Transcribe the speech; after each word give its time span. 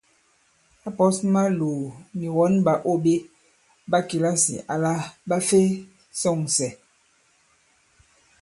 Ǎ 0.87 0.89
pɔ̌s 0.97 1.17
Maloò 1.33 1.81
nì 2.17 2.27
wɔn 2.35 2.53
ɓàô 2.65 2.91
ɓe 3.03 3.13
ɓa 3.89 3.99
kìlasì 4.07 4.55
àla 4.73 4.91
ɓa 5.27 5.37
fe 5.49 5.59
sɔ̂ŋsɛ. 6.19 6.67